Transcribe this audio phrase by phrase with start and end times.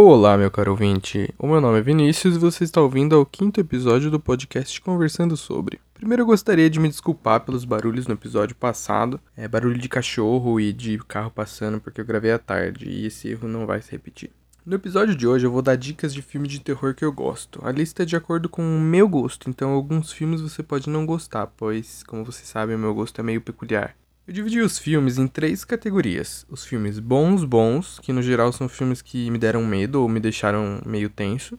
[0.00, 1.34] Olá, meu caro ouvinte.
[1.36, 5.36] O meu nome é Vinícius e você está ouvindo ao quinto episódio do podcast Conversando
[5.36, 5.80] sobre.
[5.92, 9.20] Primeiro eu gostaria de me desculpar pelos barulhos no episódio passado.
[9.36, 13.28] É barulho de cachorro e de carro passando porque eu gravei à tarde e esse
[13.28, 14.30] erro não vai se repetir.
[14.64, 17.60] No episódio de hoje eu vou dar dicas de filme de terror que eu gosto.
[17.64, 21.04] A lista é de acordo com o meu gosto, então alguns filmes você pode não
[21.04, 23.96] gostar, pois, como você sabe, o meu gosto é meio peculiar.
[24.28, 28.68] Eu dividi os filmes em três categorias: os filmes bons, bons, que no geral são
[28.68, 31.58] filmes que me deram medo ou me deixaram meio tenso,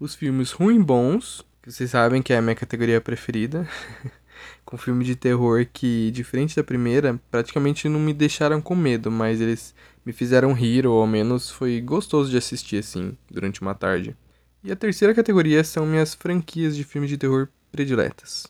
[0.00, 3.68] os filmes ruim bons, que vocês sabem que é a minha categoria preferida,
[4.64, 9.38] com filme de terror que, diferente da primeira, praticamente não me deixaram com medo, mas
[9.38, 14.16] eles me fizeram rir, ou ao menos foi gostoso de assistir assim, durante uma tarde.
[14.64, 18.46] E a terceira categoria são minhas franquias de filmes de terror prediletas.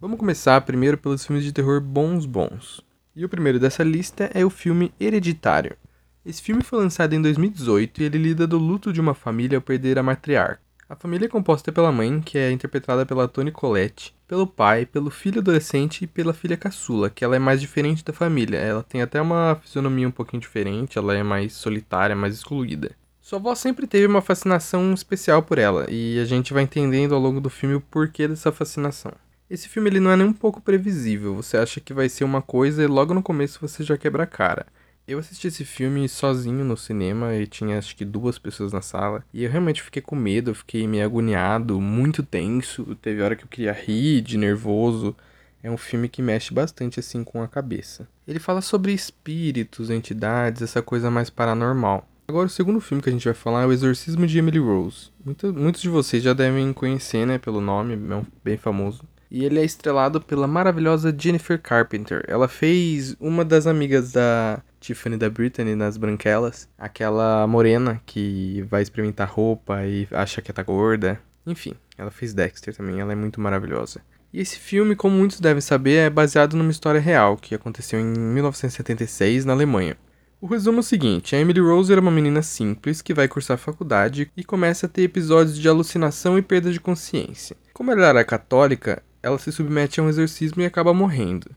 [0.00, 2.88] Vamos começar primeiro pelos filmes de terror bons bons.
[3.20, 5.76] E o primeiro dessa lista é o filme Hereditário.
[6.24, 9.62] Esse filme foi lançado em 2018 e ele lida do luto de uma família ao
[9.62, 10.62] perder a matriarca.
[10.88, 15.10] A família é composta pela mãe, que é interpretada pela Toni Collette, pelo pai, pelo
[15.10, 18.56] filho adolescente e pela filha caçula, que ela é mais diferente da família.
[18.56, 22.92] Ela tem até uma fisionomia um pouquinho diferente, ela é mais solitária, mais excluída.
[23.20, 27.20] Sua avó sempre teve uma fascinação especial por ela, e a gente vai entendendo ao
[27.20, 29.12] longo do filme o porquê dessa fascinação.
[29.50, 31.34] Esse filme ele não é nem um pouco previsível.
[31.34, 34.26] Você acha que vai ser uma coisa e logo no começo você já quebra a
[34.26, 34.64] cara.
[35.08, 39.24] Eu assisti esse filme sozinho no cinema e tinha acho que duas pessoas na sala.
[39.34, 42.96] E eu realmente fiquei com medo, fiquei meio agoniado, muito tenso.
[43.02, 45.16] Teve hora que eu queria rir de nervoso.
[45.64, 48.08] É um filme que mexe bastante assim com a cabeça.
[48.28, 52.08] Ele fala sobre espíritos, entidades, essa coisa mais paranormal.
[52.28, 55.10] Agora, o segundo filme que a gente vai falar é O Exorcismo de Emily Rose.
[55.24, 59.02] Muito, muitos de vocês já devem conhecer, né, pelo nome, é um, bem famoso.
[59.30, 62.24] E ele é estrelado pela maravilhosa Jennifer Carpenter.
[62.26, 68.82] Ela fez uma das amigas da Tiffany da Brittany nas Branquelas, aquela morena que vai
[68.82, 71.20] experimentar roupa e acha que tá gorda.
[71.46, 74.00] Enfim, ela fez Dexter também, ela é muito maravilhosa.
[74.32, 78.04] E esse filme, como muitos devem saber, é baseado numa história real que aconteceu em
[78.04, 79.96] 1976 na Alemanha.
[80.40, 83.58] O resumo é o seguinte: a Emily Rose era uma menina simples que vai cursar
[83.58, 87.56] faculdade e começa a ter episódios de alucinação e perda de consciência.
[87.74, 91.50] Como ela era católica, ela se submete a um exorcismo e acaba morrendo.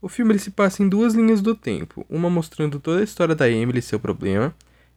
[0.00, 3.48] O filme se passa em duas linhas do tempo, uma mostrando toda a história da
[3.48, 4.54] Emily e seu problema,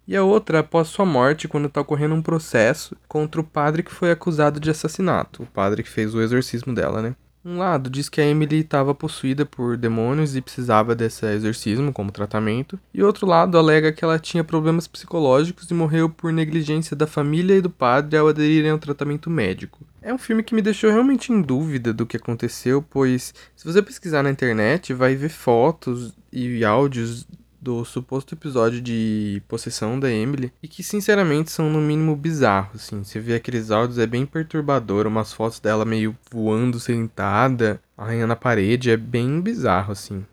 [0.08, 3.92] e a outra após sua morte, quando está ocorrendo um processo contra o padre que
[3.92, 7.16] foi acusado de assassinato, o padre que fez o exorcismo dela, né?
[7.44, 12.12] Um lado diz que a Emily estava possuída por demônios e precisava desse exorcismo como
[12.12, 17.08] tratamento, e outro lado alega que ela tinha problemas psicológicos e morreu por negligência da
[17.08, 19.80] família e do padre ao aderirem ao tratamento médico.
[20.04, 23.82] É um filme que me deixou realmente em dúvida do que aconteceu, pois se você
[23.82, 27.26] pesquisar na internet, vai ver fotos e áudios
[27.62, 33.04] do suposto episódio de possessão da Emily e que sinceramente são no mínimo bizarros, assim.
[33.04, 38.36] Você vê aqueles áudios é bem perturbador, umas fotos dela meio voando sentada, arranhando a
[38.36, 40.26] parede, é bem bizarro assim.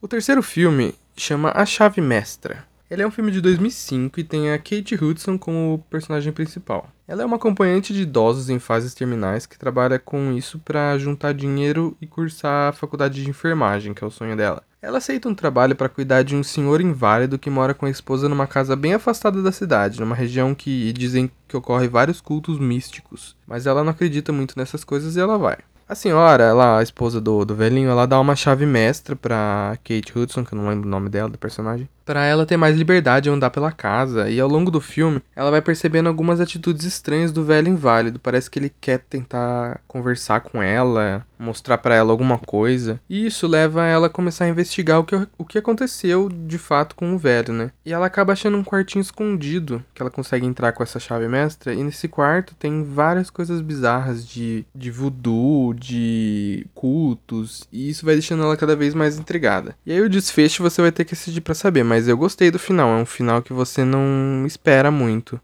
[0.00, 2.66] O terceiro filme chama A Chave Mestra.
[2.92, 6.90] Ele é um filme de 2005 e tem a Kate Hudson como personagem principal.
[7.08, 11.32] Ela é uma acompanhante de idosos em fases terminais que trabalha com isso para juntar
[11.32, 14.62] dinheiro e cursar a faculdade de enfermagem, que é o sonho dela.
[14.82, 18.28] Ela aceita um trabalho para cuidar de um senhor inválido que mora com a esposa
[18.28, 23.34] numa casa bem afastada da cidade, numa região que dizem que ocorre vários cultos místicos.
[23.46, 25.56] Mas ela não acredita muito nessas coisas e ela vai.
[25.88, 30.16] A senhora, lá, a esposa do, do velhinho, ela dá uma chave mestra pra Kate
[30.16, 33.24] Hudson, que eu não lembro o nome dela, do personagem, para ela ter mais liberdade
[33.24, 34.28] de andar pela casa.
[34.30, 38.18] E ao longo do filme, ela vai percebendo algumas atitudes estranhas do velho inválido.
[38.18, 43.00] Parece que ele quer tentar conversar com ela, mostrar para ela alguma coisa.
[43.08, 46.94] E isso leva ela a começar a investigar o que, o que aconteceu de fato
[46.94, 47.70] com o velho, né?
[47.84, 51.74] E ela acaba achando um quartinho escondido que ela consegue entrar com essa chave mestra.
[51.74, 57.66] E nesse quarto tem várias coisas bizarras de, de voodoo, de cultos.
[57.72, 59.74] E isso vai deixando ela cada vez mais intrigada.
[59.84, 62.58] E aí o desfecho você vai ter que assistir para saber, mas eu gostei do
[62.58, 62.88] final.
[62.88, 65.38] É um final que você não espera muito.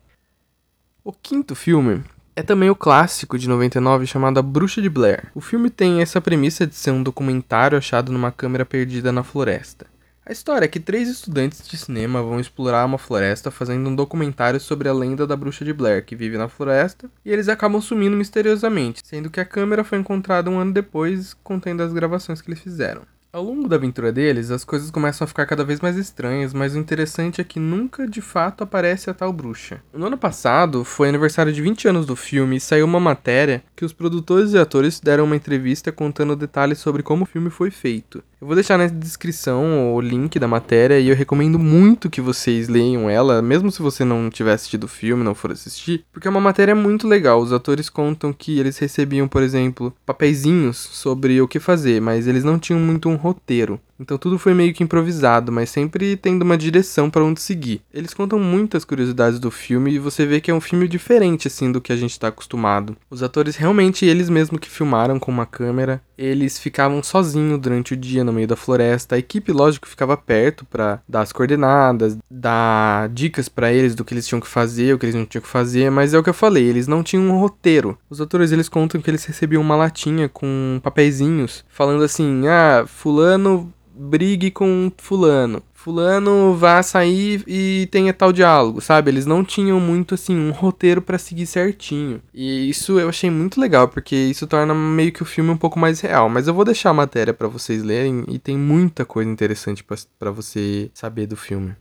[1.04, 2.02] O quinto filme
[2.34, 5.30] é também o clássico de 99 chamado A Bruxa de Blair.
[5.34, 9.84] O filme tem essa premissa de ser um documentário achado numa câmera perdida na floresta.
[10.24, 14.58] A história é que três estudantes de cinema vão explorar uma floresta fazendo um documentário
[14.58, 18.16] sobre a lenda da bruxa de Blair, que vive na floresta, e eles acabam sumindo
[18.16, 22.60] misteriosamente, sendo que a câmera foi encontrada um ano depois, contendo as gravações que eles
[22.60, 23.02] fizeram.
[23.30, 26.74] Ao longo da aventura deles, as coisas começam a ficar cada vez mais estranhas, mas
[26.74, 29.82] o interessante é que nunca de fato aparece a tal bruxa.
[29.92, 33.84] No ano passado, foi aniversário de 20 anos do filme e saiu uma matéria que
[33.84, 38.24] os produtores e atores deram uma entrevista contando detalhes sobre como o filme foi feito.
[38.40, 42.68] Eu vou deixar na descrição o link da matéria e eu recomendo muito que vocês
[42.68, 46.30] leiam ela, mesmo se você não tiver assistido o filme, não for assistir, porque é
[46.30, 47.40] uma matéria muito legal.
[47.40, 52.44] Os atores contam que eles recebiam, por exemplo, papeizinhos sobre o que fazer, mas eles
[52.44, 53.80] não tinham muito um roteiro.
[54.00, 57.82] Então tudo foi meio que improvisado, mas sempre tendo uma direção para onde seguir.
[57.92, 61.72] Eles contam muitas curiosidades do filme e você vê que é um filme diferente assim
[61.72, 62.96] do que a gente está acostumado.
[63.10, 67.96] Os atores realmente eles mesmos que filmaram com uma câmera, eles ficavam sozinhos durante o
[67.96, 69.14] dia no meio da floresta.
[69.14, 74.14] A equipe, lógico, ficava perto para dar as coordenadas, dar dicas para eles do que
[74.14, 76.30] eles tinham que fazer, o que eles não tinham que fazer, mas é o que
[76.30, 77.98] eu falei, eles não tinham um roteiro.
[78.10, 83.72] Os atores eles contam que eles recebiam uma latinha com papeizinhos falando assim: "Ah, fulano
[83.98, 85.62] brigue com fulano.
[85.74, 89.10] Fulano vá sair e tenha tal diálogo, sabe?
[89.10, 92.20] Eles não tinham muito assim um roteiro para seguir certinho.
[92.32, 95.78] E isso eu achei muito legal, porque isso torna meio que o filme um pouco
[95.78, 96.28] mais real.
[96.28, 99.84] Mas eu vou deixar a matéria para vocês lerem e tem muita coisa interessante
[100.18, 101.74] para você saber do filme.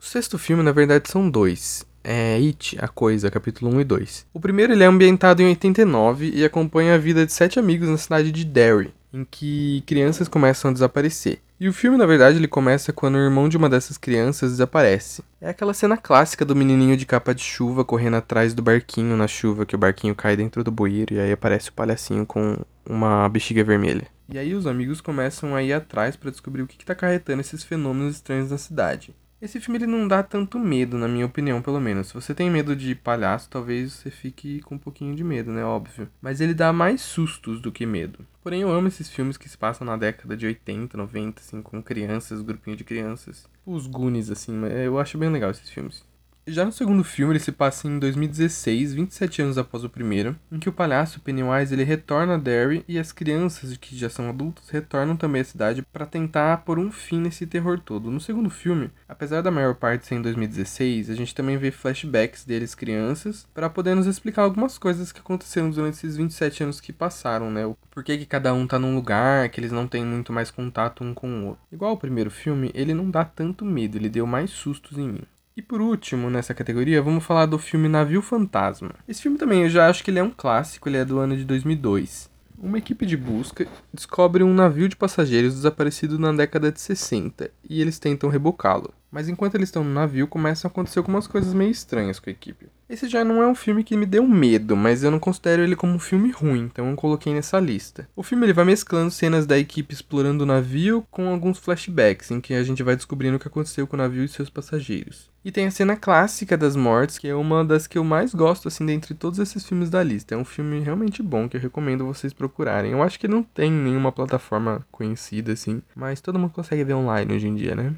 [0.00, 4.26] O sexto filme, na verdade, são dois é It, a Coisa, capítulo 1 e 2.
[4.34, 7.96] O primeiro ele é ambientado em 89 e acompanha a vida de sete amigos na
[7.96, 11.40] cidade de Derry, em que crianças começam a desaparecer.
[11.58, 15.22] E o filme, na verdade, ele começa quando o irmão de uma dessas crianças desaparece.
[15.40, 19.28] É aquela cena clássica do menininho de capa de chuva correndo atrás do barquinho na
[19.28, 23.28] chuva, que o barquinho cai dentro do bueiro e aí aparece o palhacinho com uma
[23.28, 24.06] bexiga vermelha.
[24.28, 27.62] E aí os amigos começam a ir atrás para descobrir o que está acarretando esses
[27.62, 29.14] fenômenos estranhos na cidade.
[29.44, 32.06] Esse filme ele não dá tanto medo, na minha opinião, pelo menos.
[32.06, 35.62] Se você tem medo de palhaço, talvez você fique com um pouquinho de medo, né?
[35.62, 36.08] Óbvio.
[36.18, 38.26] Mas ele dá mais sustos do que medo.
[38.42, 41.82] Porém, eu amo esses filmes que se passam na década de 80, 90, assim, com
[41.82, 43.46] crianças, grupinho de crianças.
[43.66, 46.02] Os Goonies, assim, eu acho bem legal esses filmes.
[46.46, 50.58] Já no segundo filme, ele se passa em 2016, 27 anos após o primeiro, em
[50.58, 54.68] que o palhaço Pennywise ele retorna a Derry e as crianças que já são adultos
[54.68, 58.10] retornam também à cidade para tentar pôr um fim nesse terror todo.
[58.10, 62.44] No segundo filme, apesar da maior parte ser em 2016, a gente também vê flashbacks
[62.44, 66.92] deles crianças para poder nos explicar algumas coisas que aconteceram durante esses 27 anos que
[66.92, 67.64] passaram, né?
[67.64, 71.02] O porquê que cada um tá num lugar, que eles não têm muito mais contato
[71.02, 71.62] um com o outro.
[71.72, 75.22] Igual o primeiro filme, ele não dá tanto medo, ele deu mais sustos em mim.
[75.56, 78.90] E por último, nessa categoria, vamos falar do filme Navio Fantasma.
[79.06, 81.36] Esse filme também eu já acho que ele é um clássico, ele é do ano
[81.36, 82.28] de 2002.
[82.58, 87.80] Uma equipe de busca descobre um navio de passageiros desaparecido na década de 60 e
[87.80, 88.92] eles tentam rebocá-lo.
[89.14, 92.32] Mas enquanto eles estão no navio, começam a acontecer algumas coisas meio estranhas com a
[92.32, 92.66] equipe.
[92.90, 95.76] Esse já não é um filme que me deu medo, mas eu não considero ele
[95.76, 98.08] como um filme ruim, então eu coloquei nessa lista.
[98.16, 102.40] O filme ele vai mesclando cenas da equipe explorando o navio com alguns flashbacks, em
[102.40, 105.30] que a gente vai descobrindo o que aconteceu com o navio e seus passageiros.
[105.44, 108.66] E tem a cena clássica das mortes, que é uma das que eu mais gosto,
[108.66, 110.34] assim, dentre todos esses filmes da lista.
[110.34, 112.90] É um filme realmente bom, que eu recomendo vocês procurarem.
[112.90, 117.32] Eu acho que não tem nenhuma plataforma conhecida, assim, mas todo mundo consegue ver online
[117.32, 117.94] hoje em dia, né?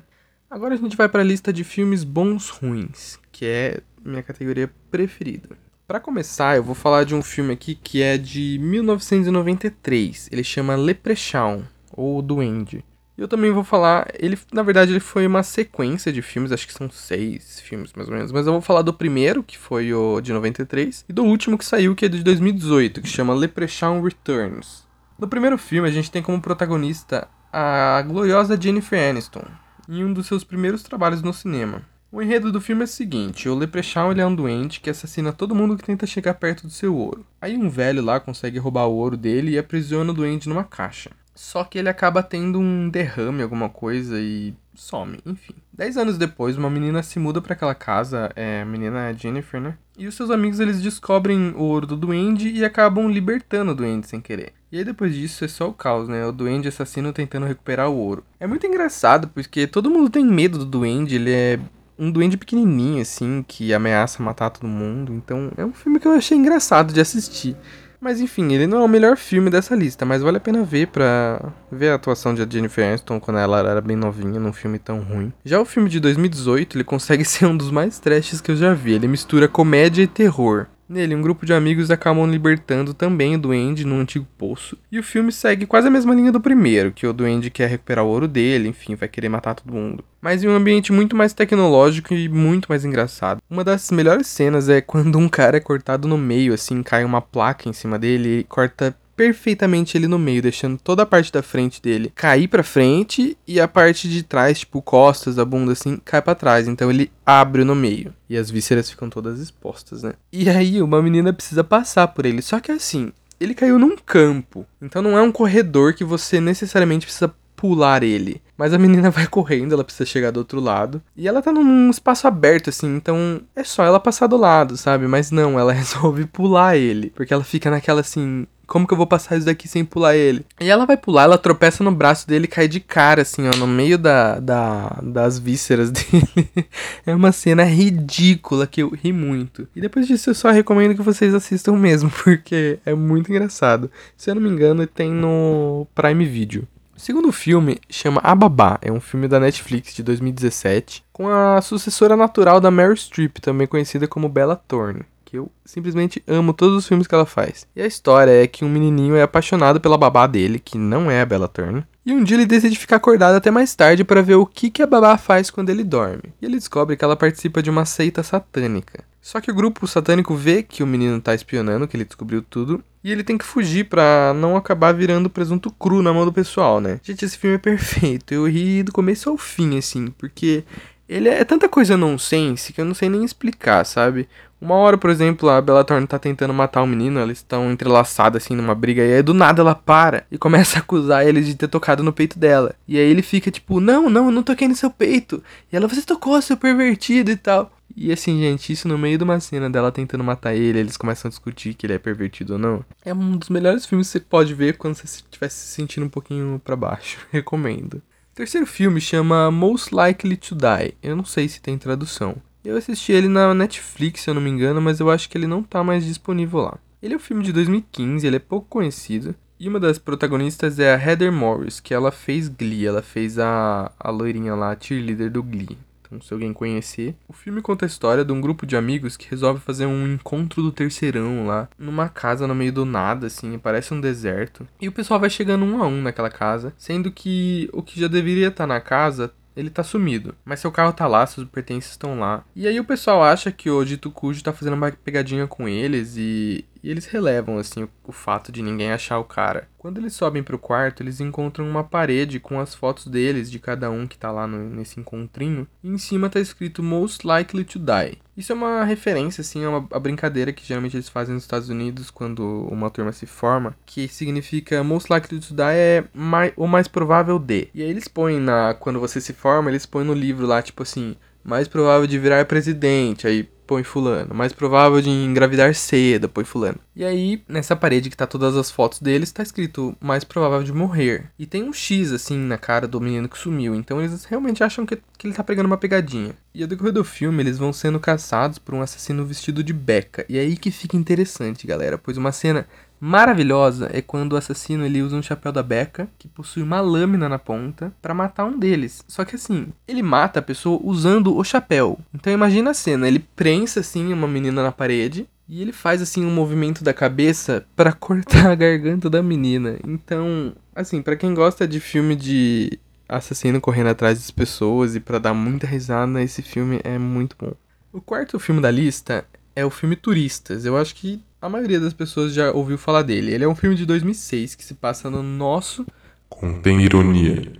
[0.48, 4.70] Agora a gente vai para a lista de filmes bons ruins, que é minha categoria
[4.92, 5.48] preferida.
[5.88, 10.28] Para começar, eu vou falar de um filme aqui que é de 1993.
[10.30, 11.62] Ele chama Leprechaun
[11.92, 12.84] ou Duende.
[13.18, 16.74] Eu também vou falar, ele na verdade ele foi uma sequência de filmes, acho que
[16.74, 20.20] são seis filmes mais ou menos, mas eu vou falar do primeiro, que foi o
[20.20, 24.86] de 93, e do último que saiu, que é de 2018, que chama Leprechaun Returns.
[25.18, 29.44] No primeiro filme a gente tem como protagonista a gloriosa Jennifer Aniston,
[29.88, 31.82] em um dos seus primeiros trabalhos no cinema.
[32.10, 35.32] O enredo do filme é o seguinte: o Leprechaun ele é um doente que assassina
[35.32, 37.26] todo mundo que tenta chegar perto do seu ouro.
[37.40, 41.10] Aí um velho lá consegue roubar o ouro dele e aprisiona o doente numa caixa.
[41.34, 45.54] Só que ele acaba tendo um derrame, alguma coisa, e some, enfim.
[45.70, 49.60] Dez anos depois, uma menina se muda para aquela casa, é, a menina é Jennifer,
[49.60, 49.76] né?
[49.98, 54.06] E os seus amigos eles descobrem o ouro do duende e acabam libertando o duende
[54.06, 54.54] sem querer.
[54.70, 56.26] E aí depois disso é só o caos, né?
[56.26, 58.24] O duende assassino tentando recuperar o ouro.
[58.40, 61.58] É muito engraçado porque todo mundo tem medo do duende, ele é
[61.98, 65.12] um duende pequenininho assim que ameaça matar todo mundo.
[65.12, 67.56] Então é um filme que eu achei engraçado de assistir.
[68.00, 70.88] Mas enfim, ele não é o melhor filme dessa lista, mas vale a pena ver
[70.88, 75.00] pra ver a atuação de Jennifer Aniston quando ela era bem novinha num filme tão
[75.00, 75.32] ruim.
[75.44, 78.74] Já o filme de 2018, ele consegue ser um dos mais trashes que eu já
[78.74, 78.92] vi.
[78.92, 80.66] Ele mistura comédia e terror.
[80.88, 84.78] Nele, um grupo de amigos acabam libertando também o Duende num antigo poço.
[84.90, 88.04] E o filme segue quase a mesma linha do primeiro, que o Duende quer recuperar
[88.04, 90.04] o ouro dele, enfim, vai querer matar todo mundo.
[90.20, 93.42] Mas em um ambiente muito mais tecnológico e muito mais engraçado.
[93.50, 97.20] Uma das melhores cenas é quando um cara é cortado no meio, assim, cai uma
[97.20, 101.42] placa em cima dele e corta perfeitamente ele no meio, deixando toda a parte da
[101.42, 105.98] frente dele cair para frente e a parte de trás, tipo costas, a bunda assim,
[106.04, 106.68] cai para trás.
[106.68, 110.12] Então ele abre no meio e as vísceras ficam todas expostas, né?
[110.32, 112.42] E aí uma menina precisa passar por ele.
[112.42, 114.66] Só que assim, ele caiu num campo.
[114.80, 118.42] Então não é um corredor que você necessariamente precisa pular ele.
[118.56, 121.02] Mas a menina vai correndo, ela precisa chegar do outro lado.
[121.16, 125.08] E ela tá num espaço aberto, assim, então é só ela passar do lado, sabe?
[125.08, 127.10] Mas não, ela resolve pular ele.
[127.10, 128.46] Porque ela fica naquela assim.
[128.66, 130.44] Como que eu vou passar isso daqui sem pular ele?
[130.60, 133.56] E ela vai pular, ela tropeça no braço dele e cai de cara, assim, ó,
[133.56, 136.66] no meio da, da, das vísceras dele.
[137.06, 139.68] é uma cena ridícula que eu ri muito.
[139.74, 143.90] E depois disso eu só recomendo que vocês assistam mesmo, porque é muito engraçado.
[144.16, 146.66] Se eu não me engano, tem no Prime Video.
[146.96, 151.60] O segundo filme chama A Babá, é um filme da Netflix de 2017, com a
[151.60, 156.76] sucessora natural da Mary Streep, também conhecida como Bella Thorne, que eu simplesmente amo todos
[156.76, 157.66] os filmes que ela faz.
[157.74, 161.20] E a história é que um menininho é apaixonado pela babá dele, que não é
[161.20, 164.36] a Bella Thorne, e um dia ele decide ficar acordado até mais tarde para ver
[164.36, 166.22] o que, que a babá faz quando ele dorme.
[166.40, 169.04] E ele descobre que ela participa de uma seita satânica.
[169.20, 172.80] Só que o grupo satânico vê que o menino tá espionando, que ele descobriu tudo,
[173.02, 176.80] e ele tem que fugir pra não acabar virando presunto cru na mão do pessoal,
[176.80, 177.00] né?
[177.02, 178.32] Gente, esse filme é perfeito.
[178.32, 180.62] Eu ri do começo ao fim, assim, porque
[181.08, 184.28] ele é tanta coisa nonsense que eu não sei nem explicar, sabe?
[184.60, 188.42] Uma hora, por exemplo, a Bella Thorne tá tentando matar o menino, eles estão entrelaçados
[188.42, 191.54] assim numa briga, e aí do nada ela para e começa a acusar ele de
[191.54, 192.74] ter tocado no peito dela.
[192.88, 195.42] E aí ele fica tipo, não, não, eu não toquei no seu peito.
[195.70, 197.70] E ela, você tocou, seu pervertido e tal.
[197.94, 201.28] E assim, gente, isso no meio de uma cena dela tentando matar ele, eles começam
[201.28, 202.84] a discutir que ele é pervertido ou não.
[203.04, 206.10] É um dos melhores filmes que você pode ver quando você estiver se sentindo um
[206.10, 207.18] pouquinho para baixo.
[207.30, 207.96] Recomendo.
[207.96, 210.94] O terceiro filme chama Most Likely to Die.
[211.02, 212.36] Eu não sei se tem tradução.
[212.66, 215.46] Eu assisti ele na Netflix, se eu não me engano, mas eu acho que ele
[215.46, 216.78] não tá mais disponível lá.
[217.00, 219.36] Ele é um filme de 2015, ele é pouco conhecido.
[219.60, 223.92] E uma das protagonistas é a Heather Morris, que ela fez Glee, ela fez a,
[223.96, 225.78] a loirinha lá, a cheerleader do Glee.
[226.02, 227.14] Então, se alguém conhecer.
[227.28, 230.60] O filme conta a história de um grupo de amigos que resolve fazer um encontro
[230.60, 234.66] do terceirão lá, numa casa no meio do nada, assim, parece um deserto.
[234.80, 238.08] E o pessoal vai chegando um a um naquela casa, sendo que o que já
[238.08, 240.34] deveria estar na casa ele tá sumido.
[240.44, 242.44] Mas seu carro tá lá, seus pertences estão lá.
[242.54, 246.16] E aí o pessoal acha que o Dito Cujo tá fazendo uma pegadinha com eles
[246.16, 249.68] e, e eles relevam, assim, o, o, fato de ninguém achar o cara.
[249.76, 253.90] Quando eles sobem pro quarto, eles encontram uma parede com as fotos deles, de cada
[253.90, 255.66] um que tá lá no, nesse encontrinho.
[255.82, 258.18] E em cima tá escrito Most Likely to Die.
[258.36, 261.68] Isso é uma referência, assim, a uma a brincadeira que geralmente eles fazem nos Estados
[261.68, 266.68] Unidos quando uma turma se forma, que significa Most Likely to Die é mais, o
[266.68, 267.68] mais provável de.
[267.74, 268.74] E aí eles põem na.
[268.74, 272.44] Quando você se forma, eles põem no livro lá, tipo assim, mais provável de virar
[272.44, 273.26] presidente.
[273.26, 274.34] Aí põe fulano.
[274.34, 276.78] Mais provável de engravidar cedo, põe fulano.
[276.94, 280.72] E aí, nessa parede que tá todas as fotos deles, tá escrito mais provável de
[280.72, 281.30] morrer.
[281.38, 283.74] E tem um X, assim, na cara do menino que sumiu.
[283.74, 286.34] Então eles realmente acham que, que ele tá pegando uma pegadinha.
[286.54, 290.24] E ao decorrer do filme, eles vão sendo caçados por um assassino vestido de beca.
[290.28, 291.98] E é aí que fica interessante, galera.
[291.98, 292.66] Pois uma cena
[293.00, 297.28] maravilhosa é quando o assassino ele usa um chapéu da Beca que possui uma lâmina
[297.28, 299.02] na ponta para matar um deles.
[299.06, 301.98] Só que assim, ele mata a pessoa usando o chapéu.
[302.14, 306.24] Então imagina a cena, ele prensa assim uma menina na parede e ele faz assim
[306.24, 309.78] um movimento da cabeça para cortar a garganta da menina.
[309.86, 315.18] Então, assim, para quem gosta de filme de assassino correndo atrás das pessoas e para
[315.18, 317.52] dar muita risada, esse filme é muito bom.
[317.92, 319.24] O quarto filme da lista
[319.54, 320.64] é o filme Turistas.
[320.64, 323.32] Eu acho que a maioria das pessoas já ouviu falar dele.
[323.32, 325.86] Ele é um filme de 2006 que se passa no nosso.
[326.28, 327.52] Contém ironia.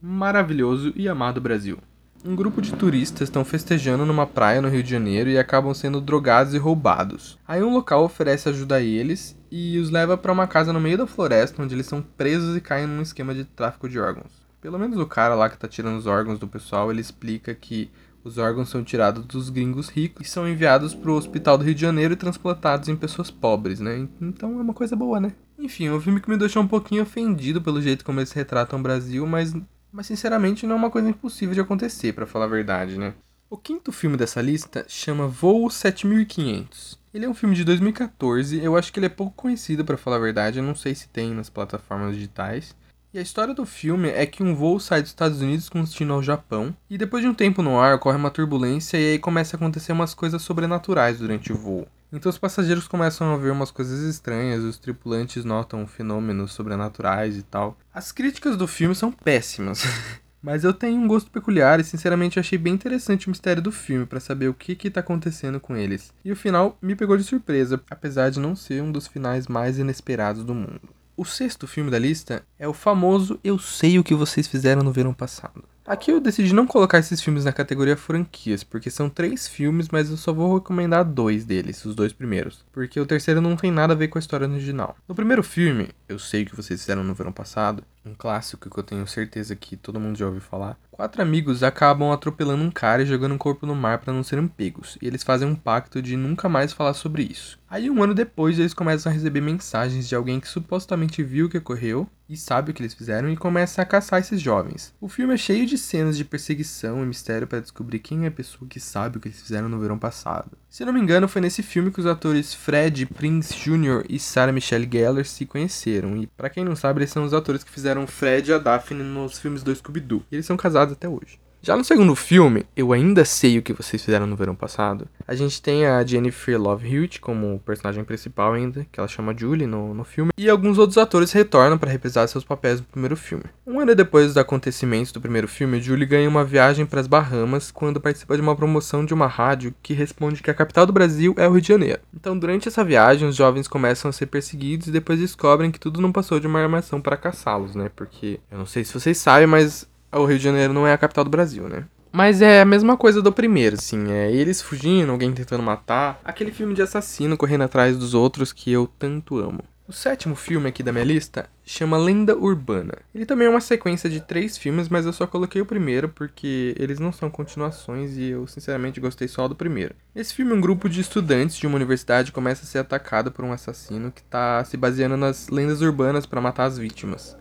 [0.00, 1.78] Maravilhoso e amado Brasil.
[2.24, 6.00] Um grupo de turistas estão festejando numa praia no Rio de Janeiro e acabam sendo
[6.00, 7.38] drogados e roubados.
[7.46, 10.96] Aí um local oferece ajuda a eles e os leva para uma casa no meio
[10.96, 14.32] da floresta onde eles são presos e caem num esquema de tráfico de órgãos.
[14.62, 17.90] Pelo menos o cara lá que tá tirando os órgãos do pessoal, ele explica que
[18.24, 21.74] os órgãos são tirados dos gringos ricos e são enviados para o Hospital do Rio
[21.74, 24.08] de Janeiro e transplantados em pessoas pobres, né?
[24.20, 25.34] Então é uma coisa boa, né?
[25.58, 28.78] Enfim, é um filme que me deixou um pouquinho ofendido pelo jeito como eles retratam
[28.78, 29.54] o Brasil, mas,
[29.92, 33.14] mas sinceramente não é uma coisa impossível de acontecer, para falar a verdade, né?
[33.50, 36.98] O quinto filme dessa lista chama Voo 7500.
[37.12, 40.16] Ele é um filme de 2014, eu acho que ele é pouco conhecido para falar
[40.16, 42.74] a verdade, eu não sei se tem nas plataformas digitais.
[43.14, 46.14] E a história do filme é que um voo sai dos Estados Unidos com destino
[46.14, 49.54] ao Japão, e depois de um tempo no ar ocorre uma turbulência e aí começa
[49.54, 51.86] a acontecer umas coisas sobrenaturais durante o voo.
[52.12, 57.44] Então os passageiros começam a ver umas coisas estranhas, os tripulantes notam fenômenos sobrenaturais e
[57.44, 57.78] tal.
[57.94, 59.84] As críticas do filme são péssimas.
[60.42, 64.06] Mas eu tenho um gosto peculiar e sinceramente achei bem interessante o mistério do filme
[64.06, 66.12] para saber o que que tá acontecendo com eles.
[66.24, 69.78] E o final me pegou de surpresa, apesar de não ser um dos finais mais
[69.78, 70.88] inesperados do mundo.
[71.16, 74.90] O sexto filme da lista é o famoso Eu Sei O Que Vocês Fizeram no
[74.90, 75.62] Verão Passado.
[75.86, 80.10] Aqui eu decidi não colocar esses filmes na categoria franquias, porque são três filmes, mas
[80.10, 83.92] eu só vou recomendar dois deles, os dois primeiros, porque o terceiro não tem nada
[83.92, 84.96] a ver com a história original.
[85.06, 88.82] No primeiro filme, eu sei que vocês fizeram no verão passado, um clássico que eu
[88.82, 90.76] tenho certeza que todo mundo já ouviu falar.
[90.96, 94.46] Quatro amigos acabam atropelando um cara e jogando um corpo no mar para não serem
[94.46, 97.58] pegos, e eles fazem um pacto de nunca mais falar sobre isso.
[97.68, 101.48] Aí um ano depois eles começam a receber mensagens de alguém que supostamente viu o
[101.48, 104.94] que ocorreu e sabe o que eles fizeram e começa a caçar esses jovens.
[105.00, 108.30] O filme é cheio de cenas de perseguição e mistério para descobrir quem é a
[108.30, 110.52] pessoa que sabe o que eles fizeram no verão passado.
[110.68, 114.04] Se não me engano, foi nesse filme que os atores Fred Prince Jr.
[114.08, 116.16] e Sarah Michelle Gellar se conheceram.
[116.16, 119.04] E para quem não sabe, eles são os atores que fizeram Fred e a Daphne
[119.04, 120.24] nos filmes do Scooby-Doo.
[120.32, 121.38] Eles são casados até hoje.
[121.64, 125.34] Já no segundo filme, Eu Ainda Sei o que Vocês Fizeram no Verão Passado, a
[125.34, 129.94] gente tem a Jennifer Love Hewitt como personagem principal ainda, que ela chama Julie no,
[129.94, 133.44] no filme, e alguns outros atores retornam para reprisar seus papéis do primeiro filme.
[133.66, 137.70] Um ano depois dos acontecimentos do primeiro filme, Julie ganha uma viagem para as Bahamas
[137.70, 141.34] quando participa de uma promoção de uma rádio que responde que a capital do Brasil
[141.38, 142.02] é o Rio de Janeiro.
[142.14, 146.02] Então, durante essa viagem, os jovens começam a ser perseguidos e depois descobrem que tudo
[146.02, 147.90] não passou de uma armação para caçá-los, né?
[147.96, 150.98] Porque eu não sei se vocês sabem, mas o Rio de Janeiro não é a
[150.98, 151.84] capital do Brasil, né?
[152.12, 156.52] Mas é a mesma coisa do primeiro, assim, é eles fugindo, alguém tentando matar, aquele
[156.52, 159.64] filme de assassino correndo atrás dos outros que eu tanto amo.
[159.86, 162.94] O sétimo filme aqui da minha lista chama Lenda Urbana.
[163.14, 166.74] Ele também é uma sequência de três filmes, mas eu só coloquei o primeiro porque
[166.78, 169.94] eles não são continuações e eu sinceramente gostei só do primeiro.
[170.16, 173.52] Esse filme, um grupo de estudantes de uma universidade começa a ser atacado por um
[173.52, 177.36] assassino que está se baseando nas lendas urbanas para matar as vítimas.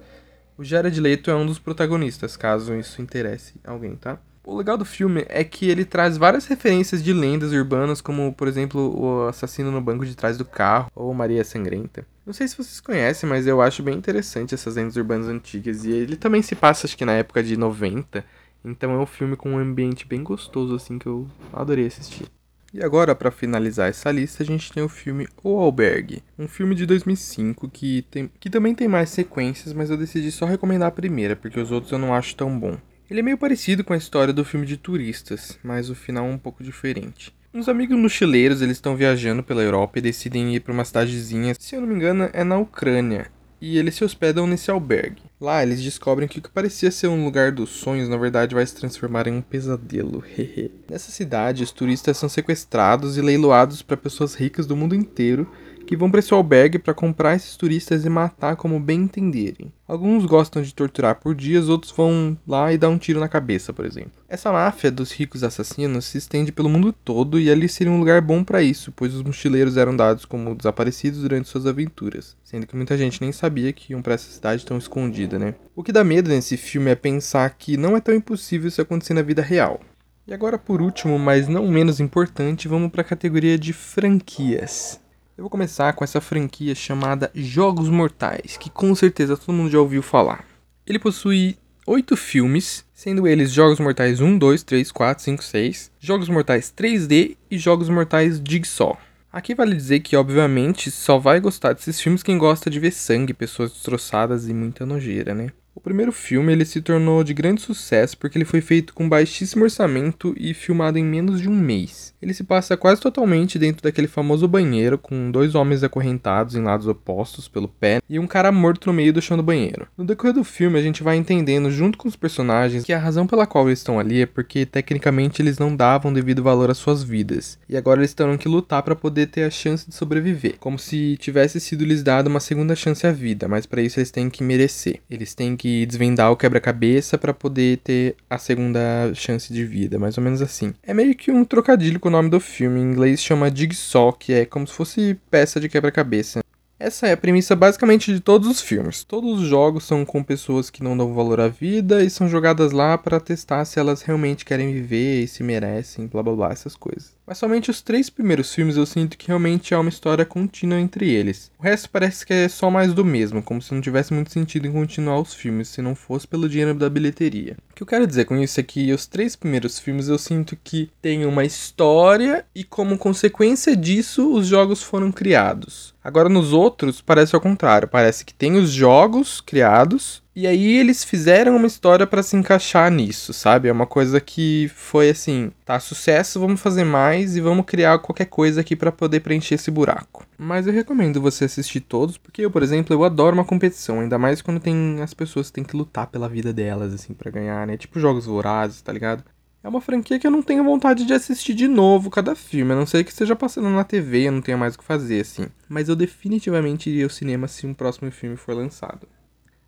[0.58, 4.20] O Jared Leto é um dos protagonistas, caso isso interesse alguém, tá?
[4.46, 8.48] O legal do filme é que ele traz várias referências de lendas urbanas, como, por
[8.48, 12.06] exemplo, o assassino no banco de trás do carro, ou Maria Sangrenta.
[12.26, 15.86] Não sei se vocês conhecem, mas eu acho bem interessante essas lendas urbanas antigas.
[15.86, 18.24] E ele também se passa, acho que na época de 90.
[18.66, 22.28] Então é um filme com um ambiente bem gostoso, assim, que eu adorei assistir.
[22.74, 26.74] E agora, para finalizar essa lista, a gente tem o filme O Albergue, um filme
[26.74, 30.92] de 2005 que, tem, que também tem mais sequências, mas eu decidi só recomendar a
[30.92, 32.76] primeira, porque os outros eu não acho tão bom.
[33.08, 36.32] Ele é meio parecido com a história do filme de turistas, mas o final é
[36.32, 37.32] um pouco diferente.
[37.54, 41.76] Uns amigos mochileiros, eles estão viajando pela Europa e decidem ir para uma cidadezinha, se
[41.76, 43.28] eu não me engano, é na Ucrânia,
[43.66, 45.22] e eles se hospedam nesse albergue.
[45.40, 48.66] Lá eles descobrem que o que parecia ser um lugar dos sonhos na verdade vai
[48.66, 50.22] se transformar em um pesadelo.
[50.92, 55.50] Nessa cidade, os turistas são sequestrados e leiloados para pessoas ricas do mundo inteiro
[55.86, 59.72] que vão para esse albergue para comprar esses turistas e matar como bem entenderem.
[59.88, 63.74] Alguns gostam de torturar por dias, outros vão lá e dar um tiro na cabeça,
[63.74, 64.12] por exemplo.
[64.28, 68.22] Essa máfia dos ricos assassinos se estende pelo mundo todo e ali seria um lugar
[68.22, 72.76] bom para isso, pois os mochileiros eram dados como desaparecidos durante suas aventuras, sendo que
[72.76, 75.56] muita gente nem sabia que iam para essa cidade tão escondida, né?
[75.76, 79.14] O que dá medo nesse filme é pensar que não é tão impossível isso acontecer
[79.14, 79.80] na vida real.
[80.26, 85.03] E agora, por último, mas não menos importante, vamos para a categoria de franquias.
[85.36, 89.80] Eu vou começar com essa franquia chamada Jogos Mortais, que com certeza todo mundo já
[89.80, 90.46] ouviu falar.
[90.86, 96.30] Ele possui oito filmes, sendo eles Jogos Mortais 1, 2, 3, 4, 5, 6, Jogos
[96.30, 98.96] Mortais 3D e Jogos Mortais Jigsaw.
[99.32, 103.34] Aqui vale dizer que, obviamente, só vai gostar desses filmes quem gosta de ver sangue,
[103.34, 105.50] pessoas destroçadas e muita nojeira, né?
[105.76, 109.64] O primeiro filme ele se tornou de grande sucesso porque ele foi feito com baixíssimo
[109.64, 112.14] orçamento e filmado em menos de um mês.
[112.22, 116.88] Ele se passa quase totalmente dentro daquele famoso banheiro com dois homens acorrentados em lados
[116.88, 119.88] opostos pelo pé e um cara morto no meio do chão do banheiro.
[119.98, 123.26] No decorrer do filme a gente vai entendendo junto com os personagens que a razão
[123.26, 127.04] pela qual eles estão ali é porque tecnicamente eles não davam devido valor às suas
[127.04, 130.78] vidas e agora eles terão que lutar para poder ter a chance de sobreviver, como
[130.78, 134.30] se tivesse sido lhes dado uma segunda chance à vida, mas para isso eles têm
[134.30, 135.00] que merecer.
[135.10, 140.18] Eles têm que desvendar o quebra-cabeça para poder ter a segunda chance de vida, mais
[140.18, 140.74] ou menos assim.
[140.84, 144.34] É meio que um trocadilho com o nome do filme, em inglês chama Jigsaw, que
[144.34, 146.42] é como se fosse peça de quebra-cabeça.
[146.78, 149.06] Essa é a premissa basicamente de todos os filmes.
[149.06, 152.74] Todos os jogos são com pessoas que não dão valor à vida e são jogadas
[152.74, 156.76] lá para testar se elas realmente querem viver e se merecem, blá blá blá, essas
[156.76, 157.16] coisas.
[157.26, 161.10] Mas somente os três primeiros filmes eu sinto que realmente há uma história contínua entre
[161.10, 161.50] eles.
[161.58, 164.68] O resto parece que é só mais do mesmo, como se não tivesse muito sentido
[164.68, 167.56] em continuar os filmes se não fosse pelo dinheiro da bilheteria.
[167.72, 170.58] O que eu quero dizer com isso é que os três primeiros filmes eu sinto
[170.62, 175.94] que tem uma história e como consequência disso os jogos foram criados.
[176.04, 181.04] Agora nos outros parece ao contrário, parece que tem os jogos criados E aí eles
[181.04, 183.68] fizeram uma história para se encaixar nisso, sabe?
[183.68, 188.26] É uma coisa que foi assim, tá sucesso, vamos fazer mais e vamos criar qualquer
[188.26, 190.26] coisa aqui para poder preencher esse buraco.
[190.36, 194.18] Mas eu recomendo você assistir todos, porque eu, por exemplo, eu adoro uma competição, ainda
[194.18, 197.68] mais quando tem as pessoas que têm que lutar pela vida delas assim para ganhar,
[197.68, 197.78] né?
[197.78, 199.24] Tipo jogos vorazes, tá ligado?
[199.64, 202.76] É uma franquia que eu não tenho vontade de assistir de novo cada filme, a
[202.76, 205.46] não ser que esteja passando na TV eu não tenha mais o que fazer, assim.
[205.70, 209.08] Mas eu definitivamente iria ao cinema se um próximo filme for lançado.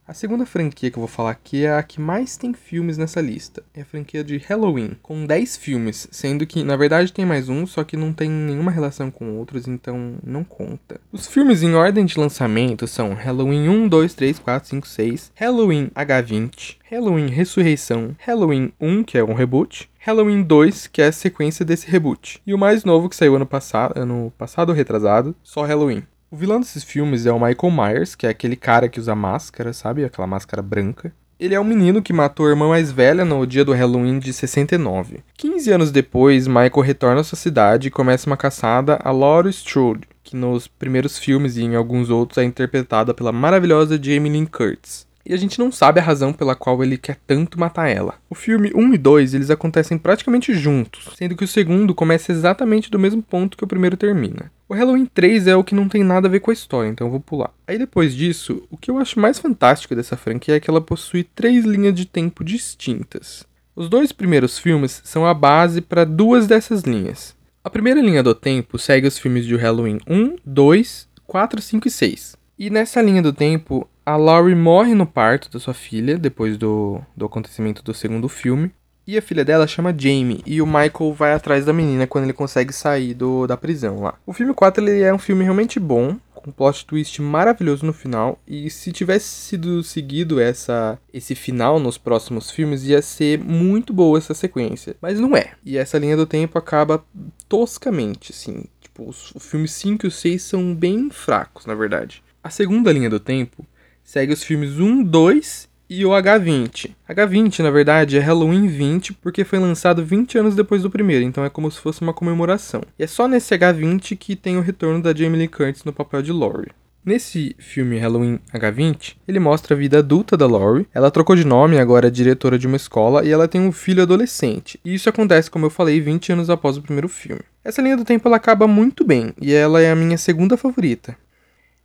[0.08, 3.20] A segunda franquia que eu vou falar aqui é a que mais tem filmes nessa
[3.20, 3.64] lista.
[3.74, 7.66] É a franquia de Halloween, com 10 filmes, sendo que na verdade tem mais um,
[7.66, 11.02] só que não tem nenhuma relação com outros, então não conta.
[11.12, 15.90] Os filmes em ordem de lançamento são Halloween 1, 2, 3, 4, 5, 6, Halloween
[15.96, 21.66] H20, Halloween Ressurreição, Halloween 1, que é um reboot, Halloween 2, que é a sequência
[21.66, 26.04] desse reboot, e o mais novo que saiu ano passado, ano passado retrasado, só Halloween.
[26.36, 29.72] O vilão desses filmes é o Michael Myers, que é aquele cara que usa máscara,
[29.72, 30.04] sabe?
[30.04, 31.14] Aquela máscara branca.
[31.40, 34.34] Ele é um menino que matou a irmã mais velha no dia do Halloween de
[34.34, 35.24] 69.
[35.38, 40.10] 15 anos depois, Michael retorna à sua cidade e começa uma caçada a Laurie Strode,
[40.26, 45.08] que nos primeiros filmes e em alguns outros é interpretada pela maravilhosa Jamie Lynn Curtis
[45.26, 48.16] e a gente não sabe a razão pela qual ele quer tanto matar ela.
[48.30, 52.92] O filme 1 e 2 eles acontecem praticamente juntos, sendo que o segundo começa exatamente
[52.92, 54.52] do mesmo ponto que o primeiro termina.
[54.70, 57.08] O Halloween 3 é o que não tem nada a ver com a história, então
[57.08, 57.52] eu vou pular.
[57.68, 61.24] Aí depois disso, o que eu acho mais fantástico dessa franquia é que ela possui
[61.24, 63.46] três linhas de tempo distintas.
[63.76, 67.36] Os dois primeiros filmes são a base para duas dessas linhas.
[67.64, 71.92] A primeira linha do tempo segue os filmes de Halloween 1, 2, 4, 5 e
[71.92, 72.36] 6.
[72.58, 77.02] E nessa linha do tempo, a Laurie morre no parto da sua filha, depois do,
[77.18, 78.72] do acontecimento do segundo filme.
[79.08, 82.34] E a filha dela chama Jamie, e o Michael vai atrás da menina quando ele
[82.34, 84.16] consegue sair do, da prisão lá.
[84.26, 87.94] O filme 4 ele é um filme realmente bom, com um plot twist maravilhoso no
[87.94, 88.40] final.
[88.48, 94.18] E se tivesse sido seguido essa, esse final nos próximos filmes, ia ser muito boa
[94.18, 94.96] essa sequência.
[95.00, 95.52] Mas não é.
[95.64, 97.04] E essa linha do tempo acaba
[97.48, 98.66] toscamente, assim.
[98.82, 102.24] Tipo, os, os filmes 5 e 6 são bem fracos, na verdade.
[102.44, 103.66] A segunda linha do tempo
[104.06, 106.92] segue os filmes 1, 2 e o H20.
[107.10, 111.44] H20, na verdade, é Halloween 20 porque foi lançado 20 anos depois do primeiro, então
[111.44, 112.82] é como se fosse uma comemoração.
[112.98, 116.22] E é só nesse H20 que tem o retorno da Jamie Lee Curtis no papel
[116.22, 116.72] de Laurie.
[117.04, 120.88] Nesse filme Halloween H20, ele mostra a vida adulta da Laurie.
[120.92, 124.02] Ela trocou de nome, agora é diretora de uma escola e ela tem um filho
[124.02, 124.80] adolescente.
[124.84, 127.42] E isso acontece, como eu falei, 20 anos após o primeiro filme.
[127.64, 131.16] Essa linha do tempo ela acaba muito bem e ela é a minha segunda favorita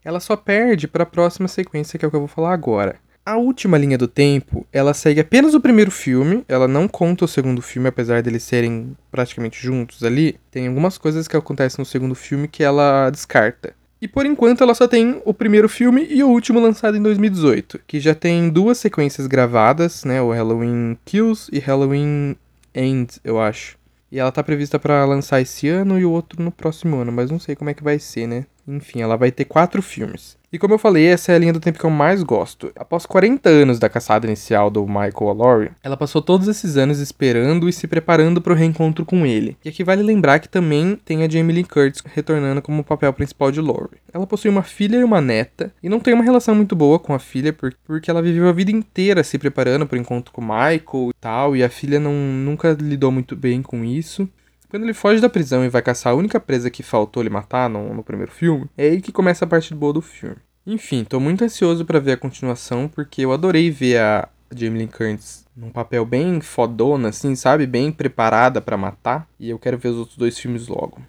[0.04, 2.96] ela só perde para a próxima sequência, que é o que eu vou falar agora.
[3.24, 7.28] A última linha do tempo, ela segue apenas o primeiro filme, ela não conta o
[7.28, 10.40] segundo filme, apesar deles serem praticamente juntos ali.
[10.50, 13.74] Tem algumas coisas que acontecem no segundo filme que ela descarta.
[14.02, 17.80] E por enquanto ela só tem o primeiro filme e o último lançado em 2018,
[17.86, 22.34] que já tem duas sequências gravadas, né, o Halloween Kills e Halloween
[22.74, 23.78] Ends, eu acho.
[24.10, 27.30] E ela tá prevista para lançar esse ano e o outro no próximo ano, mas
[27.30, 28.46] não sei como é que vai ser, né?
[28.70, 30.38] Enfim, ela vai ter quatro filmes.
[30.52, 32.72] E como eu falei, essa é a linha do tempo que eu mais gosto.
[32.74, 37.68] Após 40 anos da caçada inicial do Michael Laurie, ela passou todos esses anos esperando
[37.68, 39.56] e se preparando para o reencontro com ele.
[39.64, 43.52] E aqui vale lembrar que também tem a Jamie Lee Curtis retornando como papel principal
[43.52, 44.00] de Laurie.
[44.12, 47.14] Ela possui uma filha e uma neta, e não tem uma relação muito boa com
[47.14, 47.54] a filha
[47.84, 51.20] porque ela viveu a vida inteira se preparando para o encontro com o Michael e
[51.20, 54.28] tal, e a filha não, nunca lidou muito bem com isso.
[54.70, 57.68] Quando ele foge da prisão e vai caçar a única presa que faltou ele matar
[57.68, 60.36] no, no primeiro filme, é aí que começa a parte boa do filme.
[60.64, 64.86] Enfim, tô muito ansioso para ver a continuação, porque eu adorei ver a Jamie Lee
[64.86, 67.66] Curtis num papel bem fodona, assim, sabe?
[67.66, 69.28] Bem preparada para matar.
[69.40, 71.02] E eu quero ver os outros dois filmes logo.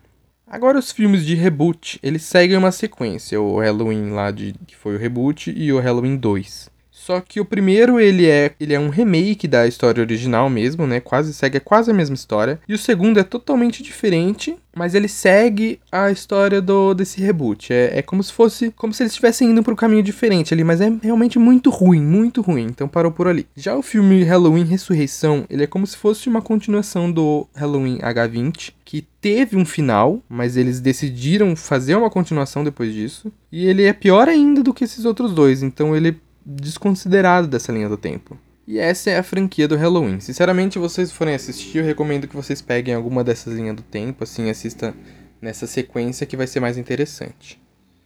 [0.48, 4.96] Agora os filmes de reboot, eles seguem uma sequência, o Halloween lá de que foi
[4.96, 6.71] o reboot e o Halloween 2.
[7.02, 11.00] Só que o primeiro ele é, ele é um remake da história original mesmo, né?
[11.00, 12.60] Quase segue é quase a mesma história.
[12.68, 17.74] E o segundo é totalmente diferente, mas ele segue a história do desse reboot.
[17.74, 20.64] É, é como se fosse como se eles estivessem indo para um caminho diferente ali,
[20.64, 22.66] mas é realmente muito ruim, muito ruim.
[22.66, 23.48] Então parou por ali.
[23.56, 28.74] Já o filme Halloween Ressurreição, ele é como se fosse uma continuação do Halloween H20,
[28.86, 33.32] que teve um final, mas eles decidiram fazer uma continuação depois disso.
[33.52, 37.90] E ele é pior ainda do que esses outros dois, então ele desconsiderado dessa linha
[37.90, 38.38] do tempo.
[38.68, 40.20] E essa é a franquia do Halloween.
[40.20, 44.50] Sinceramente, vocês forem assistir, eu recomendo que vocês peguem alguma dessas linhas do tempo, assim,
[44.50, 44.94] assista
[45.42, 47.60] nessa sequência que vai ser mais interessante.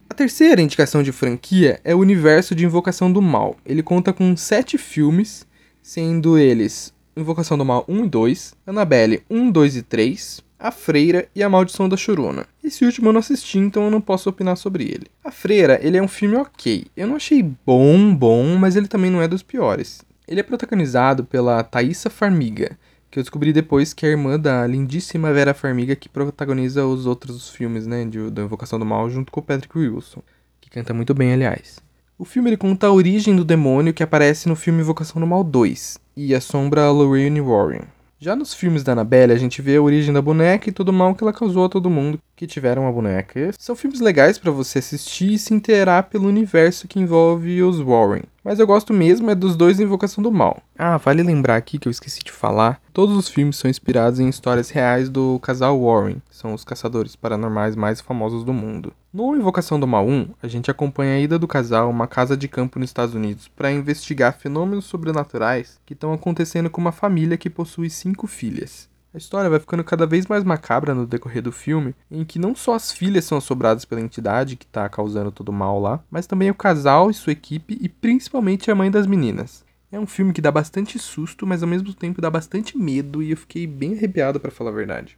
[0.10, 3.58] A terceira indicação de franquia é o universo de Invocação do Mal.
[3.66, 5.46] Ele conta com sete filmes,
[5.82, 11.30] sendo eles Invocação do Mal 1 e 2, Annabelle 1, 2 e 3, A Freira
[11.36, 12.48] e A Maldição da Chorona.
[12.64, 15.06] Esse último eu não assisti, então eu não posso opinar sobre ele.
[15.24, 16.88] A Freira, ele é um filme ok.
[16.98, 20.02] Eu não achei bom, bom, mas ele também não é dos piores.
[20.28, 22.80] Ele é protagonizado pela Thaisa Farmiga,
[23.12, 27.06] que eu descobri depois que é a irmã da lindíssima Vera Farmiga que protagoniza os
[27.06, 30.24] outros filmes, né, de, da Invocação do Mal, junto com o Patrick Wilson,
[30.60, 31.78] que canta muito bem, aliás.
[32.18, 35.44] O filme ele conta a origem do demônio que aparece no filme Invocação do Mal
[35.44, 37.84] 2 e assombra a Lorraine Warren.
[38.18, 40.94] Já nos filmes da Annabelle, a gente vê a origem da boneca e todo o
[40.94, 43.52] mal que ela causou a todo mundo que tiveram a boneca.
[43.58, 48.24] São filmes legais para você assistir e se inteirar pelo universo que envolve os Warren.
[48.44, 50.62] Mas eu gosto mesmo é dos dois Invocação do Mal.
[50.78, 54.30] Ah, vale lembrar aqui que eu esqueci de falar, todos os filmes são inspirados em
[54.30, 58.94] histórias reais do casal Warren, que são os caçadores paranormais mais famosos do mundo.
[59.12, 62.38] No Invocação do Mal 1, a gente acompanha a ida do casal a uma casa
[62.38, 67.38] de campo nos Estados Unidos para investigar fenômenos sobrenaturais que estão acontecendo com uma família
[67.38, 68.88] que possui cinco filhas.
[69.16, 72.54] A história vai ficando cada vez mais macabra no decorrer do filme, em que não
[72.54, 76.28] só as filhas são assombradas pela entidade que está causando todo o mal lá, mas
[76.28, 79.64] também o casal e sua equipe e principalmente a mãe das meninas.
[79.90, 83.32] É um filme que dá bastante susto, mas ao mesmo tempo dá bastante medo e
[83.32, 85.18] eu fiquei bem arrepiado para falar a verdade.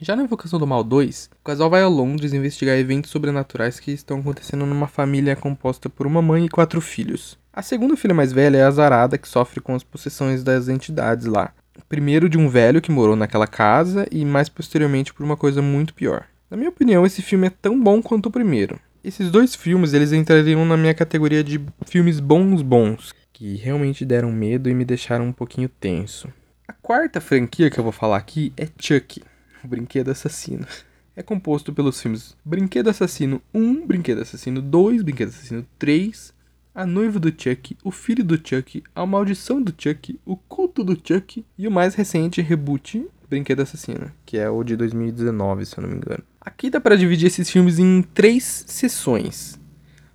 [0.00, 3.92] Já na Invocação do Mal 2, o casal vai a Londres investigar eventos sobrenaturais que
[3.92, 7.38] estão acontecendo numa família composta por uma mãe e quatro filhos.
[7.52, 11.26] A segunda filha mais velha é a Zarada, que sofre com as possessões das entidades
[11.26, 11.52] lá,
[11.88, 15.94] Primeiro de um velho que morou naquela casa e mais posteriormente por uma coisa muito
[15.94, 16.24] pior.
[16.50, 18.80] Na minha opinião, esse filme é tão bom quanto o primeiro.
[19.04, 24.32] Esses dois filmes, eles entrariam na minha categoria de filmes bons bons, que realmente deram
[24.32, 26.28] medo e me deixaram um pouquinho tenso.
[26.66, 29.22] A quarta franquia que eu vou falar aqui é Chuck,
[29.62, 30.66] o Brinquedo Assassino.
[31.14, 36.32] É composto pelos filmes Brinquedo Assassino 1, Brinquedo Assassino 2, Brinquedo Assassino 3,
[36.78, 40.96] a Noiva do Chuck, O Filho do Chuck, A Maldição do Chuck, O Culto do
[40.96, 45.82] Chuck e o mais recente reboot, Brinquedo Assassino, que é o de 2019, se eu
[45.82, 46.22] não me engano.
[46.40, 49.58] Aqui dá para dividir esses filmes em três sessões.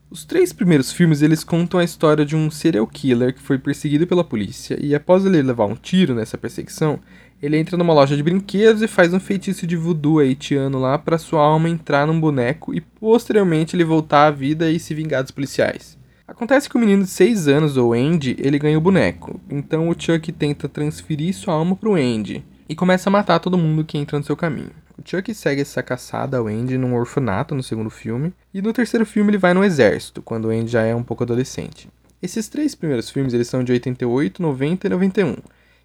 [0.10, 4.08] Os três primeiros filmes eles contam a história de um serial killer que foi perseguido
[4.08, 6.98] pela polícia e após ele levar um tiro nessa perseguição,
[7.42, 11.18] ele entra numa loja de brinquedos e faz um feitiço de voodoo haitiano lá para
[11.18, 15.32] sua alma entrar num boneco e posteriormente ele voltar à vida e se vingar dos
[15.32, 16.02] policiais.
[16.34, 19.40] Acontece que o menino de 6 anos, o Andy, ele ganha o boneco.
[19.48, 23.86] Então o Chuck tenta transferir sua alma pro Andy e começa a matar todo mundo
[23.86, 24.72] que entra no seu caminho.
[24.98, 29.06] O Chuck segue essa caçada ao Andy num orfanato no segundo filme, e no terceiro
[29.06, 31.88] filme ele vai no exército, quando o Andy já é um pouco adolescente.
[32.20, 35.36] Esses três primeiros filmes eles são de 88, 90 e 91,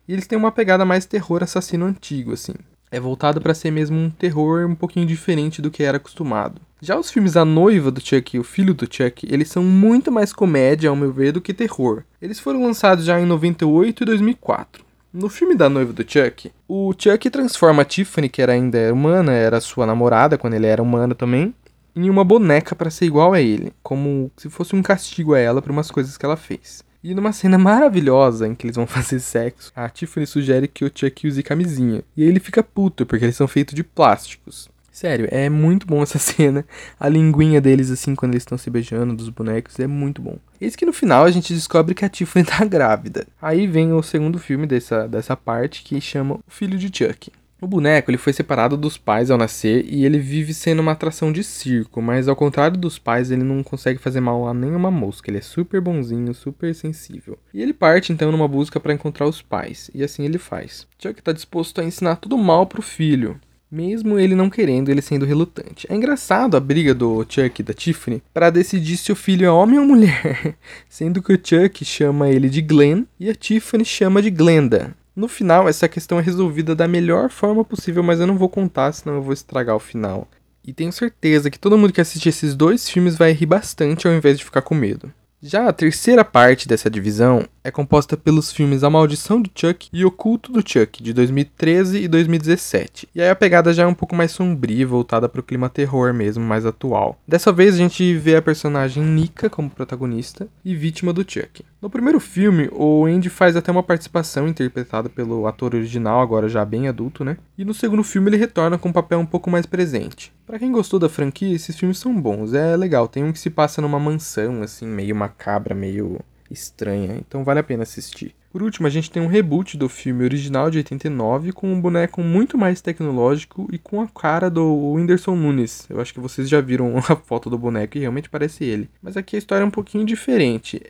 [0.09, 2.55] e eles têm uma pegada mais terror assassino antigo, assim.
[2.91, 6.61] É voltado para ser mesmo um terror um pouquinho diferente do que era acostumado.
[6.81, 10.13] Já os filmes A Noiva do Chuck e O Filho do Chuck, eles são muito
[10.13, 12.05] mais comédia, ao meu ver, do que terror.
[12.23, 14.85] Eles foram lançados já em 98 e 2004.
[15.13, 19.33] No filme da noiva do Chuck, o Chuck transforma a Tiffany, que era ainda humana,
[19.33, 21.55] era sua namorada quando ele era humano também,
[21.97, 25.61] em uma boneca para ser igual a ele, como se fosse um castigo a ela
[25.61, 26.85] por umas coisas que ela fez.
[27.03, 30.91] E numa cena maravilhosa em que eles vão fazer sexo, a Tiffany sugere que o
[30.93, 32.03] Chuck use camisinha.
[32.17, 34.69] E ele fica puto, porque eles são feitos de plásticos.
[34.91, 36.65] Sério, é muito bom essa cena.
[36.99, 40.39] A linguinha deles, assim, quando eles estão se beijando, dos bonecos, é muito bom.
[40.61, 43.25] Eis que no final a gente descobre que a Tiffany tá grávida.
[43.41, 47.31] Aí vem o segundo filme dessa, dessa parte que chama O Filho de Chuck.
[47.61, 51.33] O boneco ele foi separado dos pais ao nascer e ele vive sendo uma atração
[51.33, 55.29] de circo, mas ao contrário dos pais, ele não consegue fazer mal a nenhuma mosca.
[55.29, 57.37] Ele é super bonzinho, super sensível.
[57.53, 60.87] E ele parte então numa busca para encontrar os pais, e assim ele faz.
[60.99, 63.41] Chuck está disposto a ensinar tudo mal pro filho,
[63.71, 65.87] mesmo ele não querendo, ele sendo relutante.
[65.91, 69.51] É engraçado a briga do Chuck e da Tiffany para decidir se o filho é
[69.51, 70.57] homem ou mulher,
[70.89, 74.97] sendo que o Chuck chama ele de Glenn e a Tiffany chama de Glenda.
[75.19, 78.93] No final, essa questão é resolvida da melhor forma possível, mas eu não vou contar,
[78.93, 80.29] senão eu vou estragar o final.
[80.65, 84.15] E tenho certeza que todo mundo que assistir esses dois filmes vai rir bastante ao
[84.15, 85.13] invés de ficar com medo.
[85.41, 90.05] Já a terceira parte dessa divisão é composta pelos filmes A Maldição do Chuck e
[90.05, 93.09] O Culto do Chuck, de 2013 e 2017.
[93.15, 96.13] E aí a pegada já é um pouco mais sombria, voltada para o clima terror
[96.13, 97.21] mesmo, mais atual.
[97.27, 101.65] Dessa vez a gente vê a personagem Nika como protagonista e vítima do Chuck.
[101.81, 106.65] No primeiro filme, o Andy faz até uma participação interpretada pelo ator original, agora já
[106.65, 107.37] bem adulto, né?
[107.57, 110.33] E no segundo filme ele retorna com um papel um pouco mais presente.
[110.45, 113.07] Para quem gostou da franquia, esses filmes são bons, é legal.
[113.07, 116.19] Tem um que se passa numa mansão, assim, meio macabra, meio
[116.51, 118.35] estranha, então vale a pena assistir.
[118.51, 122.23] Por último, a gente tem um reboot do filme original de 89 com um boneco
[122.23, 125.87] muito mais tecnológico e com a cara do Whindersson Nunes.
[125.89, 128.91] Eu acho que vocês já viram a foto do boneco e realmente parece ele.
[129.01, 130.83] Mas aqui a história é um pouquinho diferente.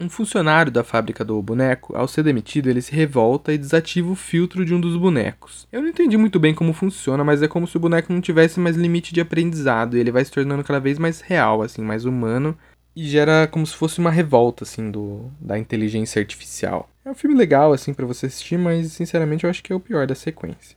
[0.00, 4.16] Um funcionário da fábrica do boneco, ao ser demitido, ele se revolta e desativa o
[4.16, 5.68] filtro de um dos bonecos.
[5.70, 8.58] Eu não entendi muito bem como funciona, mas é como se o boneco não tivesse
[8.58, 12.04] mais limite de aprendizado e ele vai se tornando cada vez mais real, assim, mais
[12.04, 12.56] humano
[12.96, 16.88] e gera como se fosse uma revolta assim do da inteligência artificial.
[17.04, 19.80] É um filme legal assim para você assistir, mas sinceramente eu acho que é o
[19.80, 20.76] pior da sequência.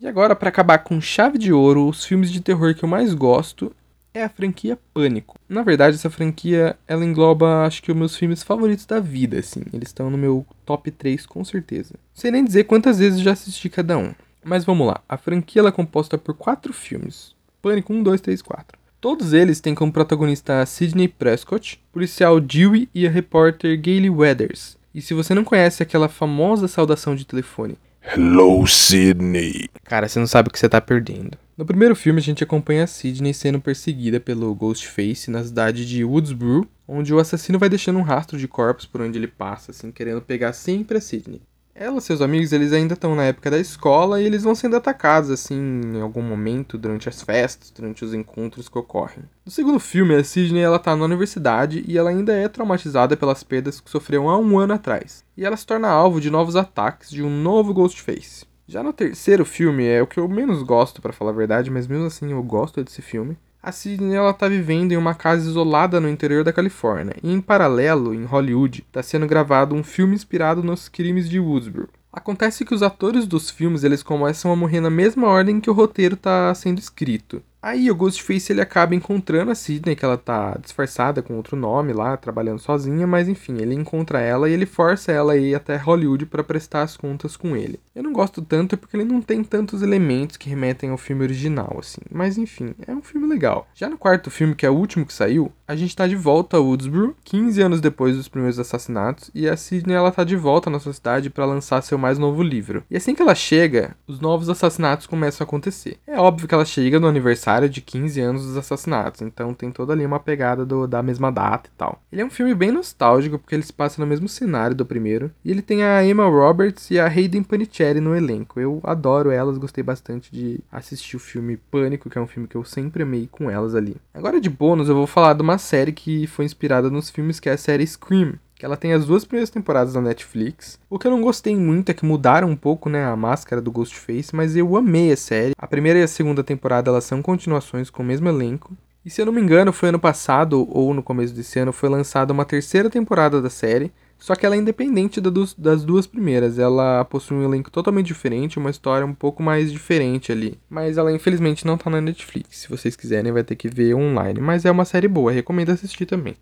[0.00, 3.12] E agora para acabar com chave de ouro, os filmes de terror que eu mais
[3.12, 3.74] gosto
[4.12, 5.36] é a franquia Pânico.
[5.48, 9.62] Na verdade, essa franquia ela engloba, acho que os meus filmes favoritos da vida, assim.
[9.72, 11.94] Eles estão no meu top 3 com certeza.
[11.94, 14.12] Não sei nem dizer quantas vezes já assisti cada um.
[14.44, 15.00] Mas vamos lá.
[15.08, 17.34] A franquia ela é composta por quatro filmes.
[17.60, 18.78] Pânico 1, 2, 3, 4.
[19.00, 24.76] Todos eles têm como protagonista a Sidney Prescott, policial Dewey e a repórter Gayle Weathers.
[24.92, 29.68] E se você não conhece aquela famosa saudação de telefone, Hello, Sidney.
[29.84, 31.36] Cara, você não sabe o que você tá perdendo.
[31.58, 36.04] No primeiro filme, a gente acompanha a Sidney sendo perseguida pelo Ghostface na cidade de
[36.04, 39.90] Woodsboro, onde o assassino vai deixando um rastro de corpos por onde ele passa, assim,
[39.90, 41.42] querendo pegar sempre a Sidney.
[41.74, 44.76] Ela e seus amigos, eles ainda estão na época da escola e eles vão sendo
[44.76, 49.24] atacados, assim, em algum momento, durante as festas, durante os encontros que ocorrem.
[49.44, 53.42] No segundo filme, a Sidney, ela tá na universidade e ela ainda é traumatizada pelas
[53.42, 55.24] perdas que sofreu há um ano atrás.
[55.36, 58.46] E ela se torna alvo de novos ataques de um novo Ghostface.
[58.70, 61.86] Já no terceiro filme, é o que eu menos gosto, para falar a verdade, mas
[61.86, 63.34] mesmo assim eu gosto desse filme.
[63.62, 67.40] A Sidney ela tá vivendo em uma casa isolada no interior da Califórnia, e em
[67.40, 71.88] paralelo, em Hollywood, está sendo gravado um filme inspirado nos crimes de Woodsboro.
[72.12, 75.74] Acontece que os atores dos filmes eles começam a morrer na mesma ordem que o
[75.74, 77.42] roteiro está sendo escrito.
[77.60, 81.92] Aí o Ghostface ele acaba encontrando a Sidney, que ela tá disfarçada com outro nome
[81.92, 85.76] lá, trabalhando sozinha, mas enfim, ele encontra ela e ele força ela a ir até
[85.76, 87.80] Hollywood para prestar as contas com ele.
[87.96, 91.76] Eu não gosto tanto porque ele não tem tantos elementos que remetem ao filme original,
[91.80, 93.66] assim, mas enfim, é um filme legal.
[93.74, 96.56] Já no quarto filme, que é o último que saiu, a gente tá de volta
[96.56, 100.70] a Woodsboro, 15 anos depois dos primeiros assassinatos, e a Sidney ela tá de volta
[100.70, 102.84] na sua cidade para lançar seu mais novo livro.
[102.88, 105.98] E assim que ela chega, os novos assassinatos começam a acontecer.
[106.06, 109.70] É óbvio que ela chega no aniversário aniversário de 15 anos dos assassinatos, então tem
[109.70, 112.02] toda ali uma pegada do, da mesma data e tal.
[112.12, 115.30] Ele é um filme bem nostálgico porque ele se passa no mesmo cenário do primeiro,
[115.44, 118.60] e ele tem a Emma Roberts e a Hayden Panettiere no elenco.
[118.60, 122.56] Eu adoro elas, gostei bastante de assistir o filme Pânico, que é um filme que
[122.56, 123.96] eu sempre amei com elas ali.
[124.12, 127.48] Agora de bônus eu vou falar de uma série que foi inspirada nos filmes, que
[127.48, 130.80] é a série Scream que ela tem as duas primeiras temporadas da Netflix.
[130.90, 133.70] O que eu não gostei muito é que mudaram um pouco, né, a máscara do
[133.70, 135.52] Ghostface, mas eu amei a série.
[135.56, 138.76] A primeira e a segunda temporada elas são continuações com o mesmo elenco.
[139.04, 141.88] E se eu não me engano, foi ano passado ou no começo desse ano foi
[141.88, 146.58] lançada uma terceira temporada da série, só que ela é independente das duas primeiras.
[146.58, 150.58] Ela possui um elenco totalmente diferente, uma história um pouco mais diferente ali.
[150.68, 152.58] Mas ela infelizmente não tá na Netflix.
[152.58, 154.40] Se vocês quiserem, vai ter que ver online.
[154.40, 156.34] Mas é uma série boa, recomendo assistir também.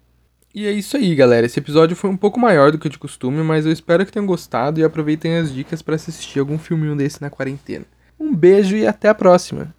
[0.56, 1.44] E é isso aí, galera.
[1.44, 4.24] Esse episódio foi um pouco maior do que de costume, mas eu espero que tenham
[4.24, 7.84] gostado e aproveitem as dicas para assistir algum filminho desse na quarentena.
[8.18, 9.75] Um beijo e até a próxima!